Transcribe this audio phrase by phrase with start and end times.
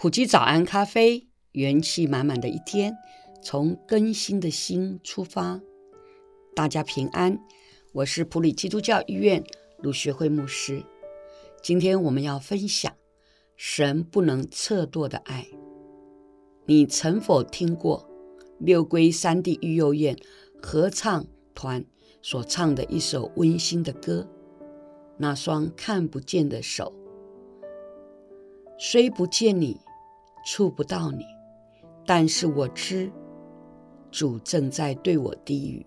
[0.00, 2.96] 埔基早安咖啡，元气满满的一天，
[3.42, 5.60] 从更新的心出发。
[6.54, 7.40] 大家平安，
[7.92, 9.42] 我是普里基督教医院
[9.82, 10.84] 鲁学会牧师。
[11.64, 12.94] 今天我们要分享
[13.56, 15.48] 神不能测度的爱。
[16.66, 18.08] 你曾否听过
[18.60, 20.16] 六龟山地育幼院
[20.62, 21.84] 合唱团
[22.22, 24.28] 所唱的一首温馨的歌？
[25.16, 26.92] 那双看不见的手，
[28.78, 29.80] 虽不见你。
[30.50, 31.26] 触不到你，
[32.06, 33.12] 但是我知
[34.10, 35.84] 主正在对我低语。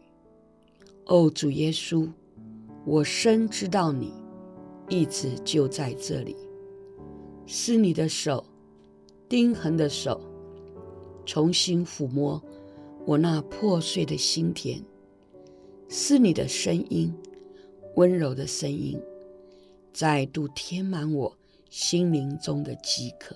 [1.07, 2.07] 哦，主耶稣，
[2.85, 4.13] 我深知道你
[4.87, 6.35] 一直就在这里，
[7.47, 8.45] 是你的手，
[9.27, 10.21] 钉痕的手，
[11.25, 12.39] 重新抚摸
[13.07, 14.83] 我那破碎的心田，
[15.89, 17.11] 是你的声音，
[17.95, 19.01] 温柔的声音，
[19.91, 21.35] 再度填满我
[21.71, 23.35] 心灵中的饥渴。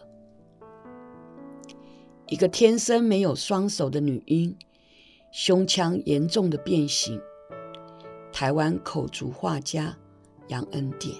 [2.27, 4.57] 一个天生没有双手的女婴，
[5.31, 7.21] 胸腔严重的变形。
[8.33, 9.95] 台湾口足画家
[10.47, 11.15] 杨恩典，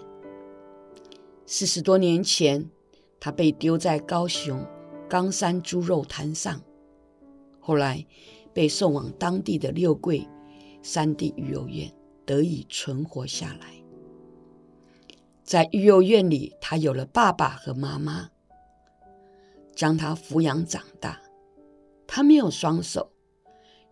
[1.45, 2.69] 四十多年前，
[3.19, 4.65] 她被丢在高雄
[5.07, 6.59] 冈山猪肉摊上，
[7.59, 8.05] 后来
[8.51, 10.27] 被送往当地的六龟
[10.81, 11.93] 山地育幼院，
[12.25, 13.75] 得以存活下来。
[15.43, 18.31] 在育幼院里，她有了爸爸和妈妈。
[19.75, 21.21] 将他抚养长大，
[22.07, 23.11] 他没有双手，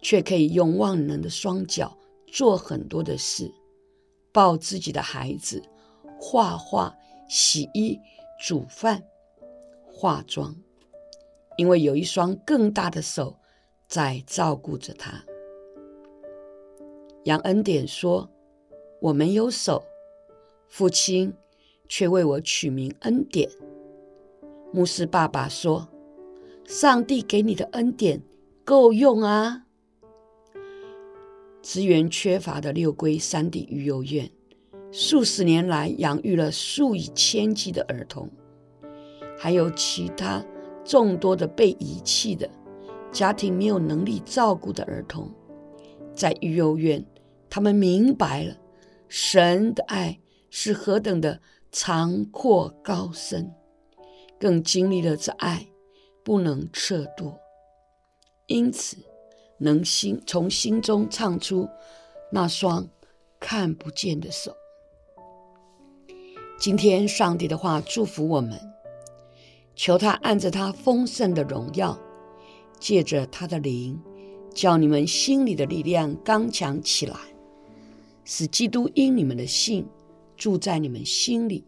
[0.02, 1.97] 却可以用万能的双脚
[2.28, 3.52] 做很多的事：
[4.31, 5.62] 抱自己的孩子、
[6.19, 6.96] 画画、
[7.28, 8.00] 洗衣、
[8.40, 9.03] 煮饭、
[9.85, 10.56] 化妆。
[11.56, 13.38] 因为有一双更大的手
[13.88, 15.24] 在照顾着他。
[17.25, 18.28] 杨恩典说
[19.00, 19.84] ：“我没有手，
[20.68, 21.31] 父亲
[21.88, 23.47] 却为我取名恩典。”
[24.73, 25.88] 牧师爸爸说
[26.66, 28.23] ：“上帝给你的恩典
[28.66, 29.66] 够用啊！”
[31.61, 34.31] 资源缺乏的六龟山地育幼院，
[34.91, 38.28] 数十年来养育了数以千计的儿童，
[39.38, 40.44] 还有其他
[40.84, 42.50] 众多的被遗弃的
[43.11, 45.31] 家庭没有能力照顾的儿童。
[46.16, 47.05] 在育幼院，
[47.47, 48.57] 他们明白了
[49.07, 50.19] 神的爱
[50.50, 51.40] 是何等的
[51.72, 53.53] 长阔高深。
[54.44, 55.66] 更经历了这爱
[56.22, 57.34] 不能测度，
[58.48, 58.98] 因此
[59.58, 61.70] 能心从心中唱出
[62.30, 62.86] 那双
[63.40, 64.53] 看不见的手。
[66.59, 68.59] 今天上帝的话祝福我们，
[69.78, 71.98] 求他按着他丰盛的荣耀，
[72.78, 73.98] 借着他的灵，
[74.53, 77.16] 叫你们心里的力量刚强起来，
[78.26, 79.88] 使基督因你们的信
[80.36, 81.66] 住在你们心里。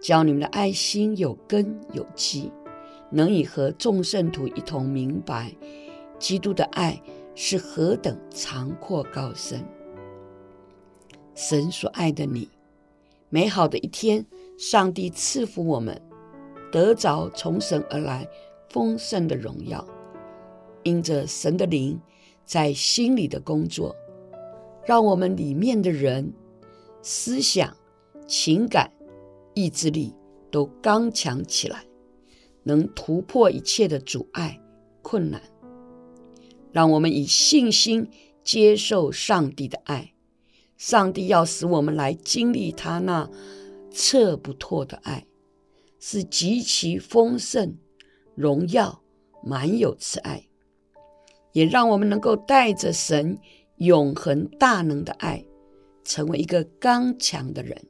[0.00, 2.52] 教你们的爱心有根有基，
[3.10, 5.52] 能以和众圣徒一同明白
[6.18, 7.00] 基督的爱
[7.34, 9.64] 是何等长阔高深。
[11.34, 12.48] 神所爱的你，
[13.28, 14.24] 美好的一天，
[14.56, 16.00] 上帝赐福我们，
[16.70, 18.28] 得着从神而来
[18.68, 19.86] 丰盛的荣耀，
[20.82, 22.00] 因着神的灵
[22.44, 23.94] 在心里的工作，
[24.84, 26.32] 让我们里面的人
[27.02, 27.76] 思想、
[28.26, 28.92] 情感。
[29.58, 30.14] 意志力
[30.52, 31.84] 都刚强起来，
[32.62, 34.60] 能突破一切的阻碍、
[35.02, 35.42] 困难。
[36.70, 38.08] 让我们以信心
[38.44, 40.14] 接受上帝的爱。
[40.76, 43.28] 上帝要使我们来经历他那
[43.90, 45.26] 测不透的爱，
[45.98, 47.76] 是极其丰盛、
[48.36, 49.02] 荣耀、
[49.42, 50.44] 满有慈爱。
[51.52, 53.36] 也让我们能够带着神
[53.78, 55.44] 永恒大能的爱，
[56.04, 57.84] 成为一个刚强的人。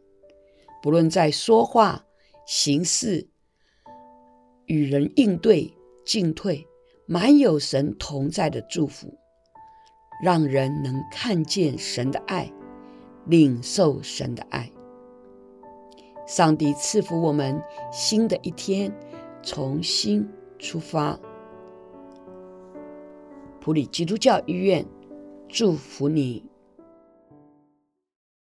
[0.80, 2.04] 不论在说话、
[2.46, 3.28] 行事、
[4.66, 5.72] 与人应对、
[6.04, 6.66] 进退，
[7.06, 9.18] 满有神同在的祝福，
[10.22, 12.52] 让人能看见神的爱，
[13.26, 14.70] 领受神的爱。
[16.26, 17.60] 上帝赐福我们
[17.90, 18.92] 新的一天，
[19.42, 20.28] 重新
[20.58, 21.18] 出发。
[23.60, 24.86] 普里基督教医院
[25.48, 26.47] 祝福你。